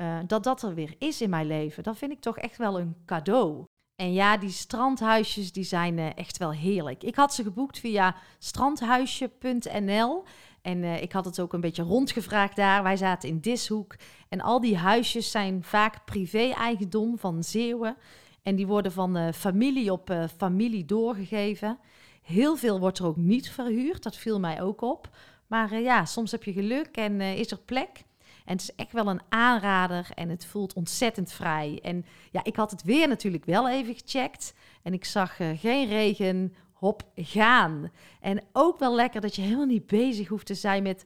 Uh, 0.01 0.20
dat 0.27 0.43
dat 0.43 0.62
er 0.62 0.74
weer 0.74 0.96
is 0.98 1.22
in 1.22 1.29
mijn 1.29 1.48
leven. 1.48 1.84
Dat 1.84 1.98
vind 1.98 2.12
ik 2.12 2.20
toch 2.20 2.38
echt 2.38 2.58
wel 2.58 2.79
een 2.79 2.96
cadeau. 3.05 3.65
En 3.96 4.13
ja, 4.13 4.38
die 4.38 4.50
strandhuisjes 4.50 5.51
die 5.51 5.63
zijn 5.63 5.98
uh, 5.98 6.17
echt 6.17 6.38
wel 6.38 6.51
heerlijk. 6.51 7.03
Ik 7.03 7.15
had 7.15 7.34
ze 7.34 7.43
geboekt 7.43 7.79
via 7.79 8.15
strandhuisje.nl. 8.39 10.24
En 10.62 10.77
uh, 10.77 11.01
ik 11.01 11.12
had 11.12 11.25
het 11.25 11.39
ook 11.39 11.53
een 11.53 11.62
beetje 11.62 11.84
rondgevraagd 11.84 12.55
daar. 12.55 12.84
Wij 12.84 12.98
zaten 12.98 13.29
in 13.29 13.39
Dishoek. 13.39 13.96
En 14.29 14.41
al 14.41 14.60
die 14.60 14.77
huisjes 14.77 15.31
zijn 15.31 15.63
vaak 15.63 16.05
privé-eigendom 16.05 17.17
van 17.17 17.43
Zeeuwen. 17.43 17.98
En 18.41 18.55
die 18.55 18.67
worden 18.67 18.91
van 18.91 19.17
uh, 19.17 19.31
familie 19.31 19.91
op 19.91 20.10
uh, 20.10 20.24
familie 20.38 20.86
doorgegeven. 20.86 21.79
Heel 22.21 22.55
veel 22.55 22.79
wordt 22.79 23.00
er 23.00 23.05
ook 23.05 23.17
niet 23.17 23.50
verhuurd, 23.50 24.03
dat 24.03 24.15
viel 24.15 24.39
mij 24.39 24.62
ook 24.62 24.81
op. 24.81 25.10
Maar 25.48 25.71
eh, 25.71 25.83
ja, 25.83 26.05
soms 26.05 26.31
heb 26.31 26.43
je 26.43 26.53
geluk 26.53 26.98
en 26.98 27.21
eh, 27.21 27.38
is 27.38 27.51
er 27.51 27.60
plek. 27.60 28.03
En 28.45 28.51
het 28.53 28.62
is 28.62 28.75
echt 28.75 28.91
wel 28.91 29.07
een 29.07 29.21
aanrader 29.29 30.10
en 30.15 30.29
het 30.29 30.45
voelt 30.45 30.74
ontzettend 30.74 31.31
vrij. 31.31 31.79
En 31.81 32.05
ja, 32.31 32.43
ik 32.43 32.55
had 32.55 32.71
het 32.71 32.83
weer 32.83 33.07
natuurlijk 33.07 33.45
wel 33.45 33.69
even 33.69 33.95
gecheckt. 33.95 34.53
En 34.81 34.93
ik 34.93 35.05
zag 35.05 35.36
geen 35.36 35.88
regen, 35.88 36.53
hop, 36.74 37.03
gaan. 37.15 37.91
En 38.19 38.43
ook 38.51 38.79
wel 38.79 38.95
lekker 38.95 39.21
dat 39.21 39.36
je 39.36 39.41
helemaal 39.41 39.65
niet 39.65 39.88
bezig 39.88 40.27
hoeft 40.27 40.45
te 40.45 40.55
zijn 40.55 40.83
met... 40.83 41.03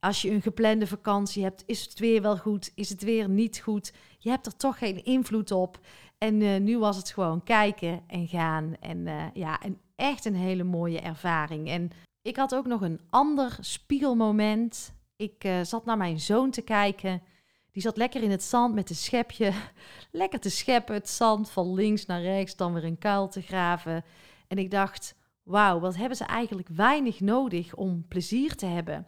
Als 0.00 0.22
je 0.22 0.30
een 0.30 0.42
geplande 0.42 0.86
vakantie 0.86 1.42
hebt, 1.42 1.62
is 1.66 1.84
het 1.84 1.98
weer 1.98 2.22
wel 2.22 2.36
goed? 2.36 2.72
Is 2.74 2.88
het 2.88 3.02
weer 3.02 3.28
niet 3.28 3.58
goed? 3.58 3.92
Je 4.18 4.30
hebt 4.30 4.46
er 4.46 4.56
toch 4.56 4.78
geen 4.78 5.04
invloed 5.04 5.50
op. 5.50 5.78
En 6.22 6.40
uh, 6.40 6.60
nu 6.60 6.78
was 6.78 6.96
het 6.96 7.10
gewoon 7.10 7.42
kijken 7.42 8.02
en 8.06 8.28
gaan. 8.28 8.76
En 8.80 9.06
uh, 9.06 9.24
ja, 9.34 9.60
echt 9.96 10.24
een 10.24 10.34
hele 10.34 10.62
mooie 10.62 11.00
ervaring. 11.00 11.68
En 11.68 11.90
ik 12.20 12.36
had 12.36 12.54
ook 12.54 12.66
nog 12.66 12.80
een 12.80 13.00
ander 13.10 13.56
spiegelmoment. 13.60 14.94
Ik 15.16 15.44
uh, 15.44 15.60
zat 15.62 15.84
naar 15.84 15.96
mijn 15.96 16.20
zoon 16.20 16.50
te 16.50 16.62
kijken. 16.62 17.22
Die 17.70 17.82
zat 17.82 17.96
lekker 17.96 18.22
in 18.22 18.30
het 18.30 18.42
zand 18.42 18.74
met 18.74 18.90
een 18.90 18.96
schepje. 18.96 19.52
Lekker 20.10 20.40
te 20.40 20.50
scheppen, 20.50 20.94
het 20.94 21.08
zand 21.08 21.50
van 21.50 21.74
links 21.74 22.06
naar 22.06 22.22
rechts, 22.22 22.56
dan 22.56 22.72
weer 22.72 22.84
een 22.84 22.98
kuil 22.98 23.28
te 23.28 23.42
graven. 23.42 24.04
En 24.48 24.58
ik 24.58 24.70
dacht, 24.70 25.14
wauw, 25.42 25.80
wat 25.80 25.96
hebben 25.96 26.16
ze 26.16 26.24
eigenlijk 26.24 26.68
weinig 26.68 27.20
nodig 27.20 27.74
om 27.74 28.08
plezier 28.08 28.56
te 28.56 28.66
hebben. 28.66 29.06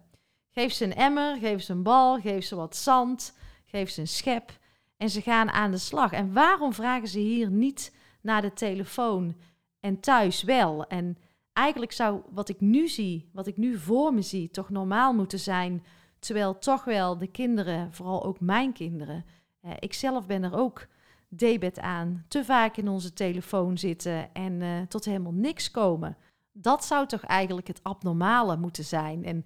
Geef 0.50 0.72
ze 0.72 0.84
een 0.84 0.94
emmer, 0.94 1.36
geef 1.36 1.62
ze 1.62 1.72
een 1.72 1.82
bal, 1.82 2.20
geef 2.20 2.44
ze 2.44 2.56
wat 2.56 2.76
zand, 2.76 3.36
geef 3.64 3.90
ze 3.90 4.00
een 4.00 4.08
schep. 4.08 4.62
En 4.96 5.10
ze 5.10 5.20
gaan 5.20 5.50
aan 5.50 5.70
de 5.70 5.78
slag. 5.78 6.12
En 6.12 6.32
waarom 6.32 6.72
vragen 6.72 7.08
ze 7.08 7.18
hier 7.18 7.50
niet 7.50 7.96
naar 8.20 8.42
de 8.42 8.52
telefoon 8.52 9.34
en 9.80 10.00
thuis 10.00 10.42
wel? 10.42 10.86
En 10.86 11.16
eigenlijk 11.52 11.92
zou 11.92 12.20
wat 12.30 12.48
ik 12.48 12.60
nu 12.60 12.88
zie, 12.88 13.28
wat 13.32 13.46
ik 13.46 13.56
nu 13.56 13.78
voor 13.78 14.14
me 14.14 14.22
zie, 14.22 14.50
toch 14.50 14.70
normaal 14.70 15.12
moeten 15.12 15.40
zijn. 15.40 15.84
Terwijl 16.18 16.58
toch 16.58 16.84
wel 16.84 17.18
de 17.18 17.26
kinderen, 17.26 17.92
vooral 17.92 18.24
ook 18.24 18.40
mijn 18.40 18.72
kinderen, 18.72 19.24
eh, 19.60 19.70
ik 19.78 19.94
zelf 19.94 20.26
ben 20.26 20.42
er 20.42 20.56
ook 20.56 20.86
debet 21.28 21.80
aan, 21.80 22.24
te 22.28 22.44
vaak 22.44 22.76
in 22.76 22.88
onze 22.88 23.12
telefoon 23.12 23.78
zitten 23.78 24.32
en 24.32 24.52
uh, 24.60 24.80
tot 24.88 25.04
helemaal 25.04 25.32
niks 25.32 25.70
komen. 25.70 26.16
Dat 26.52 26.84
zou 26.84 27.06
toch 27.06 27.22
eigenlijk 27.22 27.66
het 27.66 27.82
abnormale 27.82 28.56
moeten 28.56 28.84
zijn. 28.84 29.24
En 29.24 29.44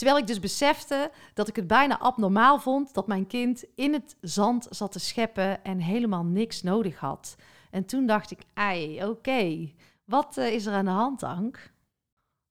terwijl 0.00 0.20
ik 0.20 0.26
dus 0.26 0.40
besefte 0.40 1.10
dat 1.34 1.48
ik 1.48 1.56
het 1.56 1.66
bijna 1.66 1.98
abnormaal 1.98 2.58
vond 2.58 2.94
dat 2.94 3.06
mijn 3.06 3.26
kind 3.26 3.64
in 3.74 3.92
het 3.92 4.16
zand 4.20 4.66
zat 4.70 4.92
te 4.92 4.98
scheppen 4.98 5.64
en 5.64 5.78
helemaal 5.78 6.24
niks 6.24 6.62
nodig 6.62 6.98
had. 6.98 7.36
En 7.70 7.84
toen 7.84 8.06
dacht 8.06 8.30
ik, 8.30 8.42
ai, 8.54 9.04
oké, 9.04 9.72
wat 10.04 10.36
uh, 10.38 10.52
is 10.52 10.66
er 10.66 10.72
aan 10.72 10.84
de 10.84 10.90
hand, 10.90 11.22
Ank? 11.22 11.72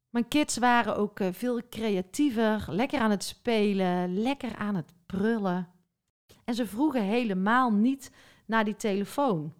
Mijn 0.09 0.27
kids 0.27 0.57
waren 0.57 0.95
ook 0.95 1.19
uh, 1.19 1.27
veel 1.31 1.61
creatiever, 1.69 2.65
lekker 2.67 2.99
aan 2.99 3.11
het 3.11 3.23
spelen, 3.23 4.21
lekker 4.21 4.55
aan 4.55 4.75
het 4.75 4.93
prullen. 5.05 5.67
En 6.43 6.55
ze 6.55 6.67
vroegen 6.67 7.03
helemaal 7.03 7.71
niet 7.71 8.11
naar 8.45 8.65
die 8.65 8.75
telefoon. 8.75 9.53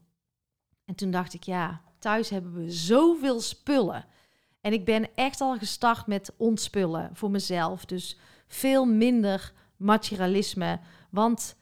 En 0.85 0.95
toen 0.95 1.11
dacht 1.11 1.33
ik, 1.33 1.43
ja, 1.43 1.81
thuis 1.99 2.29
hebben 2.29 2.53
we 2.53 2.71
zoveel 2.71 3.41
spullen. 3.41 4.05
En 4.61 4.73
ik 4.73 4.85
ben 4.85 5.15
echt 5.15 5.41
al 5.41 5.57
gestart 5.57 6.07
met 6.07 6.33
ontspullen 6.37 7.09
voor 7.13 7.31
mezelf. 7.31 7.85
Dus 7.85 8.17
veel 8.47 8.85
minder 8.85 9.53
materialisme. 9.77 10.79
Want 11.09 11.55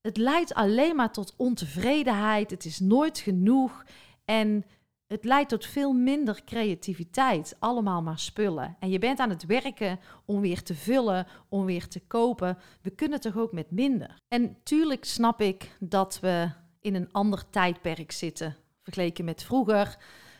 het 0.00 0.16
leidt 0.16 0.54
alleen 0.54 0.96
maar 0.96 1.12
tot 1.12 1.34
ontevredenheid. 1.36 2.50
Het 2.50 2.64
is 2.64 2.80
nooit 2.80 3.18
genoeg. 3.18 3.84
En 4.24 4.64
het 5.06 5.24
leidt 5.24 5.48
tot 5.48 5.66
veel 5.66 5.92
minder 5.92 6.44
creativiteit. 6.44 7.56
Allemaal 7.58 8.02
maar 8.02 8.18
spullen. 8.18 8.76
En 8.80 8.90
je 8.90 8.98
bent 8.98 9.18
aan 9.18 9.30
het 9.30 9.46
werken 9.46 10.00
om 10.24 10.40
weer 10.40 10.62
te 10.62 10.74
vullen, 10.74 11.26
om 11.48 11.64
weer 11.64 11.88
te 11.88 12.00
kopen. 12.00 12.58
We 12.82 12.90
kunnen 12.90 13.20
toch 13.20 13.36
ook 13.36 13.52
met 13.52 13.70
minder. 13.70 14.18
En 14.28 14.56
tuurlijk 14.62 15.04
snap 15.04 15.40
ik 15.40 15.76
dat 15.80 16.20
we 16.20 16.50
in 16.80 16.94
een 16.94 17.12
ander 17.12 17.50
tijdperk 17.50 18.12
zitten. 18.12 18.56
Vergeleken 18.82 19.24
met 19.24 19.42
vroeger. 19.42 19.96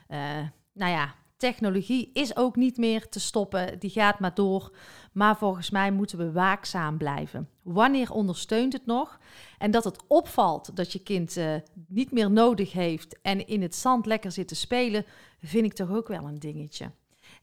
Uh, 0.09 0.19
nou 0.73 0.93
ja, 0.93 1.15
technologie 1.45 2.11
is 2.13 2.37
ook 2.37 2.57
niet 2.57 2.77
meer 2.77 3.09
te 3.09 3.21
stoppen. 3.21 3.79
Die 3.79 3.91
gaat 3.91 4.19
maar 4.19 4.35
door. 4.35 4.77
Maar 5.13 5.37
volgens 5.37 5.71
mij 5.71 5.93
moeten 5.93 6.19
we 6.19 6.33
waakzaam 6.33 6.99
blijven. 6.99 7.49
Wanneer 7.63 8.13
ondersteunt 8.13 8.73
het 8.73 8.87
nog? 8.87 9.19
En 9.59 9.71
dat 9.71 9.85
het 9.85 10.03
opvalt 10.07 10.77
dat 10.77 10.93
je 10.93 10.99
kind 10.99 11.37
uh, 11.37 11.55
niet 11.89 12.13
meer 12.13 12.31
nodig 12.31 12.73
heeft 12.73 13.19
en 13.23 13.47
in 13.47 13.63
het 13.63 13.75
zand 13.75 14.07
lekker 14.07 14.33
zit 14.33 14.49
te 14.49 14.55
spelen, 14.55 15.05
vind 15.43 15.65
ik 15.65 15.73
toch 15.73 15.91
ook 15.91 16.09
wel 16.09 16.25
een 16.25 16.39
dingetje. 16.39 16.91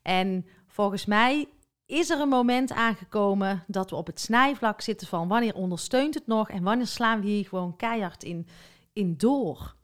En 0.02 0.46
volgens 0.68 1.06
mij 1.06 1.48
is 1.86 2.10
er 2.10 2.20
een 2.20 2.30
moment 2.30 2.72
aangekomen 2.72 3.64
dat 3.68 3.90
we 3.90 3.96
op 3.96 4.08
het 4.08 4.20
snijvlak 4.20 4.82
zitten 4.82 5.08
van 5.08 5.28
wanneer 5.28 5.56
ondersteunt 5.56 6.14
het 6.14 6.28
nog 6.28 6.50
en 6.50 6.64
wanneer 6.64 6.88
slaan 6.88 7.22
we 7.22 7.28
hier 7.28 7.46
gewoon 7.46 7.76
keihard 7.76 8.24
in, 8.24 8.48
in 8.94 9.18
door. 9.18 9.76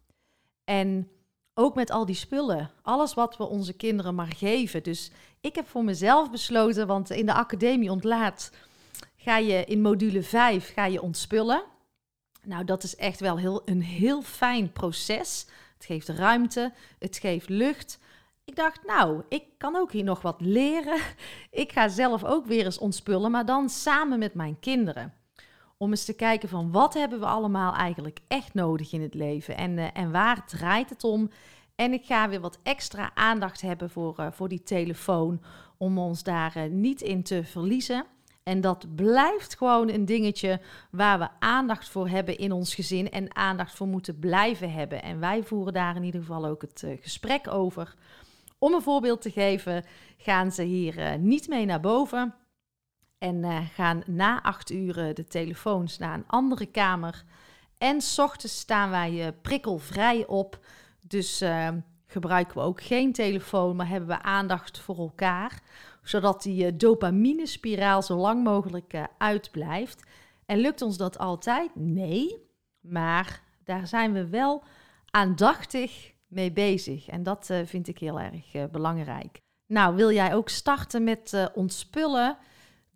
En 0.64 1.10
ook 1.58 1.76
met 1.76 1.92
al 1.92 2.06
die 2.06 2.16
spullen. 2.16 2.72
Alles 2.82 3.14
wat 3.14 3.38
we 3.38 3.44
onze 3.44 3.74
kinderen 3.74 4.16
maar 4.16 4.34
geven. 4.36 4.84
Dus 4.84 5.12
ik 5.42 5.56
heb 5.56 5.68
voor 5.68 5.84
mezelf 5.84 6.32
besloten, 6.32 6.88
want 6.88 7.10
in 7.10 7.26
de 7.26 7.34
academie 7.34 7.92
ontlaat 7.92 8.52
ga 9.16 9.38
je 9.38 9.66
in 9.66 9.82
module 9.82 10.24
5 10.24 10.74
ga 10.74 10.86
je 10.86 11.02
ontspullen. 11.02 11.64
Nou, 12.44 12.66
dat 12.66 12.84
is 12.84 12.96
echt 12.96 13.20
wel 13.20 13.38
heel, 13.38 13.62
een 13.66 13.82
heel 13.82 14.22
fijn 14.22 14.72
proces. 14.72 15.46
Het 15.74 15.86
geeft 15.86 16.08
ruimte, 16.08 16.74
het 17.00 17.18
geeft 17.18 17.50
lucht. 17.50 18.00
Ik 18.46 18.56
dacht, 18.56 18.80
nou, 18.86 19.24
ik 19.30 19.44
kan 19.58 19.76
ook 19.76 19.92
hier 19.92 20.04
nog 20.04 20.22
wat 20.22 20.42
leren. 20.42 21.02
Ik 21.52 21.72
ga 21.72 21.88
zelf 21.88 22.24
ook 22.24 22.46
weer 22.46 22.66
eens 22.66 22.78
ontspullen, 22.78 23.32
maar 23.32 23.46
dan 23.46 23.70
samen 23.70 24.20
met 24.20 24.34
mijn 24.34 24.60
kinderen. 24.60 25.14
Om 25.80 25.90
eens 25.90 26.06
te 26.06 26.14
kijken 26.14 26.50
van 26.50 26.72
wat 26.72 26.94
hebben 26.94 27.20
we 27.20 27.26
allemaal 27.26 27.74
eigenlijk 27.74 28.20
echt 28.28 28.54
nodig 28.54 28.92
in 28.92 29.02
het 29.02 29.14
leven 29.14 29.58
en, 29.58 29.78
uh, 29.78 29.88
en 29.94 30.12
waar 30.12 30.46
draait 30.46 30.90
het 30.90 31.04
om. 31.04 31.30
En 31.76 31.94
ik 31.94 32.06
ga 32.06 32.30
weer 32.30 32.40
wat 32.40 32.60
extra 32.64 33.12
aandacht 33.14 33.62
hebben 33.62 33.90
voor, 33.90 34.16
uh, 34.20 34.28
voor 34.32 34.50
die 34.50 34.64
telefoon, 34.64 35.42
om 35.78 35.98
ons 35.98 36.24
daar 36.24 36.58
uh, 36.58 36.64
niet 36.72 37.02
in 37.02 37.24
te 37.24 37.44
verliezen. 37.44 38.06
En 38.44 38.62
dat 38.62 38.96
blijft 38.96 39.58
gewoon 39.58 39.90
een 39.90 40.06
dingetje 40.06 40.62
waar 40.92 41.20
we 41.20 41.30
aandacht 41.40 41.90
voor 41.90 42.08
hebben 42.08 42.38
in 42.38 42.52
ons 42.52 42.76
gezin 42.76 43.10
en 43.10 43.36
aandacht 43.36 43.76
voor 43.76 43.88
moeten 43.88 44.20
blijven 44.20 44.72
hebben. 44.72 45.04
En 45.04 45.20
wij 45.20 45.44
voeren 45.44 45.74
daar 45.74 45.96
in 45.96 46.04
ieder 46.04 46.22
geval 46.22 46.46
ook 46.46 46.62
het 46.62 46.86
gesprek 47.02 47.48
over. 47.48 47.96
Om 48.58 48.74
een 48.74 48.82
voorbeeld 48.82 49.22
te 49.22 49.32
geven, 49.32 49.86
gaan 50.18 50.52
ze 50.52 50.64
hier 50.64 51.20
niet 51.20 51.48
mee 51.48 51.66
naar 51.66 51.80
boven. 51.80 52.36
En 53.18 53.36
uh, 53.36 53.60
gaan 53.74 54.04
na 54.06 54.44
acht 54.44 54.72
uur 54.72 55.14
de 55.14 55.26
telefoons 55.28 55.98
naar 55.98 56.14
een 56.14 56.28
andere 56.28 56.66
kamer. 56.66 57.24
En 57.78 58.02
s 58.02 58.20
ochtends 58.20 58.60
staan 58.60 58.90
wij 58.90 59.12
uh, 59.12 59.28
prikkelvrij 59.42 60.26
op. 60.28 60.60
Dus 61.02 61.42
uh, 61.42 61.70
gebruiken 62.08 62.56
we 62.56 62.62
ook 62.62 62.82
geen 62.82 63.14
telefoon, 63.14 63.76
maar 63.76 63.88
hebben 63.88 64.10
we 64.10 64.22
aandacht 64.22 64.80
voor 64.80 64.98
elkaar. 64.98 65.62
Zodat 66.04 66.44
die 66.44 66.76
dopamine-spiraal 66.76 68.02
zo 68.02 68.16
lang 68.16 68.44
mogelijk 68.44 68.94
uitblijft. 69.18 70.08
En 70.46 70.58
lukt 70.58 70.82
ons 70.82 70.98
dat 70.98 71.18
altijd? 71.18 71.76
Nee. 71.76 72.46
Maar 72.80 73.42
daar 73.64 73.88
zijn 73.88 74.14
we 74.14 74.28
wel 74.28 74.64
aandachtig 75.10 76.14
mee 76.28 76.52
bezig. 76.52 77.08
En 77.08 77.24
dat 77.24 77.50
vind 77.66 77.88
ik 77.88 77.98
heel 77.98 78.20
erg 78.20 78.70
belangrijk. 78.72 79.40
Nou, 79.66 79.96
wil 79.96 80.12
jij 80.12 80.36
ook 80.36 80.50
starten 80.50 81.04
met 81.04 81.52
ontspullen? 81.54 82.38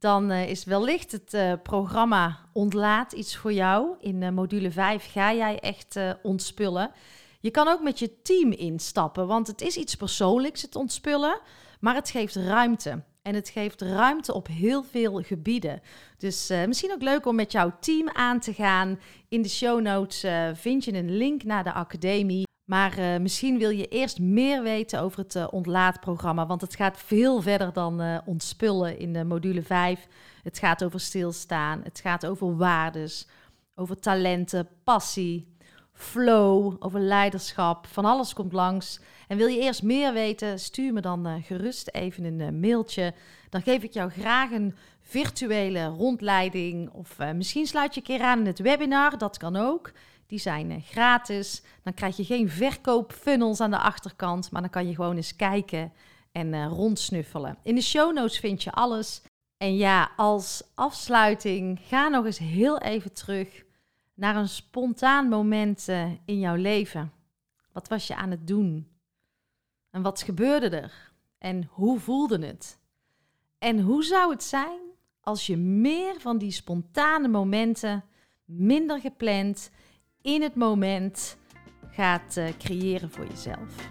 Dan 0.02 0.32
uh, 0.32 0.50
is 0.50 0.64
wellicht 0.64 1.12
het 1.12 1.34
uh, 1.34 1.54
programma 1.64 2.40
Ontlaat 2.54 3.12
iets 3.12 3.38
voor 3.38 3.54
jou. 3.54 3.96
In 4.00 4.22
uh, 4.22 4.30
module 4.30 4.72
5 4.72 5.12
ga 5.12 5.34
jij 5.34 5.60
echt 5.60 6.00
ontspullen. 6.22 6.92
Je 7.40 7.52
kan 7.52 7.68
ook 7.68 7.82
met 7.82 8.00
je 8.00 8.22
team 8.22 8.52
instappen, 8.52 9.28
want 9.28 9.48
het 9.48 9.62
is 9.62 9.78
iets 9.78 9.96
persoonlijks, 9.96 10.62
het 10.62 10.76
ontspullen, 10.76 11.40
maar 11.80 11.96
het 11.96 12.10
geeft 12.10 12.36
ruimte. 12.36 13.04
En 13.22 13.36
het 13.36 13.50
geeft 13.50 13.82
ruimte 13.82 14.34
op 14.34 14.48
heel 14.48 14.84
veel 14.84 15.22
gebieden. 15.22 15.82
Dus 16.18 16.48
misschien 16.48 16.92
ook 16.92 17.02
leuk 17.02 17.26
om 17.26 17.36
met 17.36 17.52
jouw 17.52 17.78
team 17.80 18.10
aan 18.10 18.40
te 18.40 18.54
gaan. 18.54 19.00
In 19.30 19.42
de 19.42 19.50
show 19.50 19.82
notes 19.82 20.26
vind 20.54 20.84
je 20.84 20.94
een 20.94 21.18
link 21.18 21.44
naar 21.44 21.64
de 21.64 21.74
academie. 21.74 22.51
Maar 22.72 23.00
uh, 23.00 23.18
misschien 23.18 23.58
wil 23.58 23.70
je 23.70 23.88
eerst 23.88 24.20
meer 24.20 24.64
weten 24.64 25.02
over 25.02 25.20
het 25.20 25.36
uh, 25.36 25.48
ontlaatprogramma, 25.52 26.46
want 26.46 26.62
het 26.62 26.76
gaat 26.76 26.98
veel 26.98 27.42
verder 27.42 27.74
dan 27.74 28.02
uh, 28.02 28.18
ontspullen 28.26 29.00
in 29.00 29.14
de 29.14 29.24
module 29.24 29.62
5. 29.62 30.08
Het 30.44 30.60
gaat 30.60 30.84
over 30.84 31.00
stilstaan, 31.00 31.82
het 31.84 32.00
gaat 32.00 32.26
over 32.26 32.58
waardes, 32.58 33.28
over 33.76 34.00
talenten, 34.00 34.68
passie, 34.84 35.56
flow, 35.94 36.76
over 36.80 37.00
leiderschap. 37.00 37.88
Van 37.88 38.06
alles 38.06 38.34
komt 38.34 38.54
langs. 38.54 39.00
En 39.28 39.38
wil 39.38 39.48
je 39.48 39.60
eerst 39.60 39.84
meer 39.84 40.14
weten, 40.14 40.60
stuur 40.60 40.94
me 40.94 41.02
dan 41.02 41.44
gerust 41.44 41.90
even 41.90 42.24
een 42.24 42.60
mailtje. 42.60 43.14
Dan 43.50 43.62
geef 43.62 43.84
ik 43.84 43.94
jou 43.94 44.10
graag 44.10 44.52
een 44.52 44.76
virtuele 45.02 45.86
rondleiding. 45.86 46.90
Of 46.90 47.18
misschien 47.36 47.68
sluit 47.68 47.94
je 47.94 48.00
een 48.00 48.06
keer 48.06 48.26
aan 48.26 48.40
in 48.40 48.46
het 48.46 48.60
webinar, 48.60 49.18
dat 49.18 49.38
kan 49.38 49.56
ook. 49.56 49.92
Die 50.32 50.40
zijn 50.40 50.72
eh, 50.72 50.84
gratis. 50.84 51.62
Dan 51.84 51.94
krijg 51.94 52.18
je 52.18 52.24
geen 52.24 52.50
verkoopfunnels 52.50 53.60
aan 53.60 53.72
de 53.72 53.78
achterkant, 53.78 54.52
maar 54.52 54.62
dan 54.62 54.70
kan 54.70 54.88
je 54.88 54.96
gewoon 54.96 55.16
eens 55.16 55.36
kijken 55.36 55.94
en 56.32 56.54
uh, 56.54 56.66
rondsnuffelen. 56.68 57.58
In 57.64 57.76
de 57.76 57.82
show 57.82 58.14
notes 58.14 58.40
vind 58.40 58.64
je 58.64 58.72
alles. 58.72 59.22
En 59.58 59.76
ja, 59.76 60.12
als 60.16 60.64
afsluiting, 60.76 61.80
ga 61.84 62.08
nog 62.08 62.26
eens 62.26 62.38
heel 62.38 62.80
even 62.80 63.14
terug 63.14 63.64
naar 64.14 64.36
een 64.36 64.50
spontaan 64.50 65.28
moment 65.28 65.88
uh, 65.88 66.12
in 66.26 66.40
jouw 66.40 66.56
leven. 66.56 67.12
Wat 67.72 67.88
was 67.88 68.08
je 68.08 68.16
aan 68.16 68.32
het 68.32 68.48
doen? 68.48 68.88
En 69.90 70.02
wat 70.02 70.22
gebeurde 70.22 70.70
er? 70.70 71.12
En 71.38 71.70
hoe 71.70 72.00
voelde 72.00 72.46
het? 72.46 72.80
En 73.58 73.80
hoe 73.80 74.04
zou 74.04 74.32
het 74.32 74.44
zijn 74.44 74.80
als 75.22 75.48
je 75.48 75.58
meer 75.58 76.20
van 76.20 76.38
die 76.38 76.52
spontane 76.52 77.28
momenten, 77.28 78.04
minder 78.46 79.00
gepland, 79.00 79.72
in 80.22 80.42
het 80.42 80.56
moment 80.56 81.38
gaat 81.92 82.36
uh, 82.38 82.46
creëren 82.60 83.12
voor 83.12 83.26
jezelf? 83.30 83.90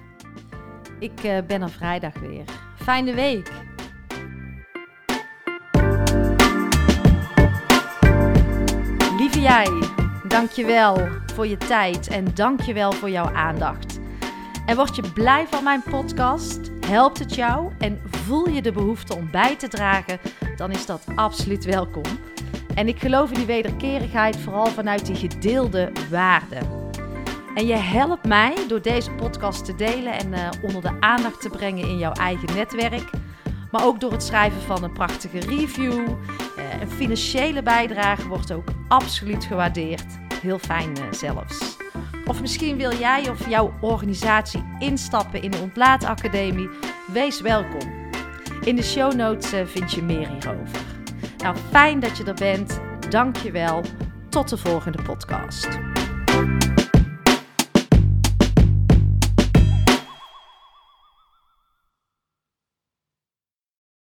Ik 0.99 1.25
uh, 1.25 1.39
ben 1.47 1.63
er 1.63 1.71
vrijdag 1.71 2.19
weer. 2.19 2.45
Fijne 2.77 3.15
week! 3.15 3.53
Lieve 9.19 9.41
jij, 9.41 9.83
dankjewel 10.29 11.09
voor 11.35 11.47
je 11.47 11.57
tijd 11.57 12.09
en 12.09 12.35
dankjewel 12.35 12.93
voor 12.93 13.11
jouw 13.11 13.35
aandacht. 13.35 14.01
En 14.67 14.77
word 14.77 14.97
je 14.97 15.13
blij 15.13 15.47
van 15.47 15.65
mijn 15.65 15.83
podcast? 15.83 16.71
Helpt 16.87 17.19
het 17.19 17.35
jou 17.35 17.73
en 17.79 18.01
voel 18.11 18.49
je 18.49 18.63
de 18.63 18.73
behoefte 18.73 19.15
om 19.17 19.31
bij 19.31 19.57
te 19.57 19.69
dragen? 19.69 20.19
Dan 20.57 20.71
is 20.71 20.87
dat 20.87 21.07
absoluut 21.15 21.65
welkom. 21.65 22.05
En 22.75 22.89
ik 22.89 22.99
geloof 22.99 23.31
in 23.31 23.37
die 23.37 23.47
wederkerigheid 23.47 24.37
vooral 24.37 24.67
vanuit 24.67 25.07
die 25.07 25.17
gedeelde 25.17 25.93
waarden. 26.11 26.79
En 27.55 27.67
je 27.67 27.77
helpt 27.77 28.27
mij 28.27 28.55
door 28.69 28.83
deze 28.83 29.11
podcast 29.11 29.65
te 29.65 29.75
delen 29.75 30.13
en 30.13 30.33
uh, 30.33 30.49
onder 30.63 30.83
de 30.83 31.01
aandacht 31.01 31.41
te 31.41 31.49
brengen 31.49 31.89
in 31.89 31.99
jouw 31.99 32.13
eigen 32.13 32.55
netwerk. 32.55 33.11
Maar 33.71 33.85
ook 33.85 34.01
door 34.01 34.13
het 34.13 34.23
schrijven 34.23 34.61
van 34.61 34.85
een 34.85 34.93
prachtige 34.93 35.39
review. 35.39 35.93
Uh, 35.93 36.81
een 36.81 36.91
financiële 36.91 37.63
bijdrage 37.63 38.29
wordt 38.29 38.53
ook 38.53 38.69
absoluut 38.89 39.45
gewaardeerd. 39.45 40.07
Heel 40.43 40.59
fijn 40.59 40.91
uh, 40.99 41.05
zelfs. 41.11 41.77
Of 42.27 42.41
misschien 42.41 42.77
wil 42.77 42.95
jij 42.95 43.31
of 43.31 43.49
jouw 43.49 43.73
organisatie 43.81 44.65
instappen 44.79 45.43
in 45.43 45.51
de 45.51 45.59
Ontlaatacademie. 45.59 46.69
Wees 47.13 47.41
welkom. 47.41 47.99
In 48.65 48.77
de 48.77 48.83
show 48.83 49.15
notes 49.15 49.71
vind 49.71 49.93
je 49.93 50.03
meer 50.03 50.29
hierover. 50.29 50.90
Nou, 51.43 51.57
fijn 51.71 52.01
dat 52.01 52.17
je 52.17 52.25
er 52.25 52.35
bent. 52.35 52.81
Dank 53.09 53.37
je 53.37 53.51
wel. 53.51 53.85
Tot 54.29 54.49
de 54.49 54.57
volgende 54.57 55.03
podcast. 55.03 55.90